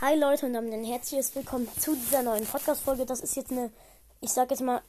Hi 0.00 0.16
Leute 0.16 0.46
und 0.46 0.54
damit 0.54 0.74
ein 0.74 0.82
herzliches 0.84 1.36
Willkommen 1.36 1.68
zu 1.78 1.94
dieser 1.94 2.22
neuen 2.22 2.44
Podcast-Folge. 2.44 3.06
Das 3.06 3.20
ist 3.20 3.36
jetzt 3.36 3.52
eine, 3.52 3.70
ich 4.20 4.32
sag 4.32 4.50
jetzt 4.50 4.60
mal, 4.60 4.82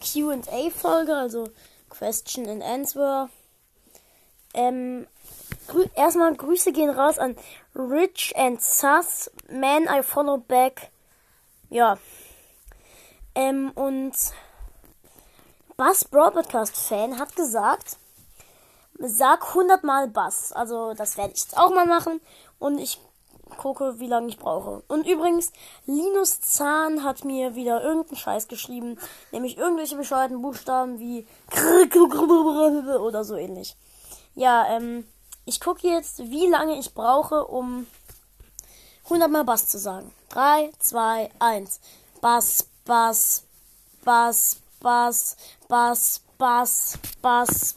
QA-Folge, 0.00 1.14
also 1.14 1.50
Question 1.90 2.48
and 2.48 2.62
Answer. 2.62 3.28
Ähm, 4.54 5.06
grü 5.68 5.84
erstmal 5.94 6.34
Grüße 6.34 6.72
gehen 6.72 6.88
raus 6.88 7.18
an 7.18 7.36
Rich 7.74 8.32
and 8.36 8.60
Sus, 8.62 9.30
Man 9.50 9.84
I 9.84 10.02
Follow 10.02 10.38
Back. 10.38 10.90
Ja. 11.68 11.98
Ähm, 13.34 13.70
und 13.74 14.14
Bass 15.76 16.06
Broadcast 16.06 16.74
Fan 16.74 17.18
hat 17.18 17.36
gesagt, 17.36 17.98
sag 18.98 19.46
100 19.48 19.84
Mal 19.84 20.08
Bass. 20.08 20.52
Also, 20.52 20.94
das 20.94 21.18
werde 21.18 21.34
ich 21.34 21.42
jetzt 21.42 21.58
auch 21.58 21.70
mal 21.70 21.86
machen. 21.86 22.22
Und 22.58 22.78
ich 22.78 22.98
gucke, 23.56 23.98
wie 23.98 24.06
lange 24.06 24.28
ich 24.28 24.38
brauche. 24.38 24.82
Und 24.88 25.06
übrigens, 25.06 25.52
Linus 25.86 26.40
Zahn 26.40 27.04
hat 27.04 27.24
mir 27.24 27.54
wieder 27.54 27.82
irgendeinen 27.82 28.16
Scheiß 28.16 28.48
geschrieben, 28.48 28.98
nämlich 29.30 29.58
irgendwelche 29.58 29.96
bescheuerten 29.96 30.42
Buchstaben 30.42 30.98
wie 30.98 31.26
oder 32.98 33.24
so 33.24 33.36
ähnlich. 33.36 33.76
Ja, 34.34 34.66
ähm, 34.68 35.06
ich 35.44 35.60
gucke 35.60 35.88
jetzt, 35.88 36.18
wie 36.18 36.46
lange 36.46 36.78
ich 36.78 36.94
brauche, 36.94 37.46
um 37.46 37.86
100 39.04 39.30
Mal 39.30 39.44
Bass 39.44 39.66
zu 39.66 39.78
sagen. 39.78 40.12
3, 40.30 40.70
2, 40.78 41.30
1. 41.38 41.80
Bass, 42.20 42.66
Bass, 42.84 43.44
Bass, 44.04 44.60
Bass, 44.80 45.36
Bass, 45.68 46.20
Bass, 46.38 46.98
Bass, 47.20 47.76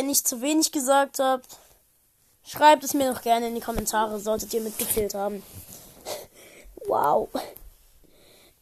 Wenn 0.00 0.08
ich 0.08 0.24
zu 0.24 0.40
wenig 0.40 0.72
gesagt 0.72 1.18
habe, 1.18 1.42
schreibt 2.42 2.84
es 2.84 2.94
mir 2.94 3.12
doch 3.12 3.20
gerne 3.20 3.48
in 3.48 3.54
die 3.54 3.60
Kommentare, 3.60 4.18
solltet 4.18 4.54
ihr 4.54 4.62
mitgefehlt 4.62 5.12
haben. 5.12 5.42
wow. 6.86 7.28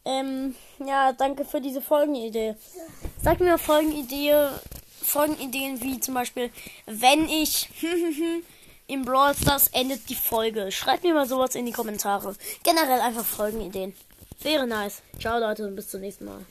Ähm, 0.04 0.56
ja, 0.84 1.12
danke 1.12 1.44
für 1.44 1.60
diese 1.60 1.80
Folgenidee. 1.80 2.56
Sag 3.22 3.38
mir 3.38 3.56
Folgenidee, 3.56 4.48
Folgenideen 5.00 5.80
wie 5.80 6.00
zum 6.00 6.14
Beispiel, 6.14 6.50
wenn 6.86 7.28
ich 7.28 7.68
im 8.88 9.04
Brawl 9.04 9.36
Stars 9.36 9.68
endet 9.68 10.08
die 10.08 10.16
Folge. 10.16 10.72
Schreibt 10.72 11.04
mir 11.04 11.14
mal 11.14 11.28
sowas 11.28 11.54
in 11.54 11.66
die 11.66 11.72
Kommentare. 11.72 12.34
Generell 12.64 13.00
einfach 13.00 13.24
Folgenideen. 13.24 13.94
Wäre 14.42 14.66
nice. 14.66 15.02
Ciao 15.20 15.38
Leute 15.38 15.68
und 15.68 15.76
bis 15.76 15.88
zum 15.88 16.00
nächsten 16.00 16.24
Mal. 16.24 16.44